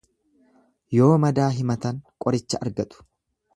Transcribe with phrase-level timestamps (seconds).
[0.99, 3.07] Yoo madaa himatan qoricha argatu.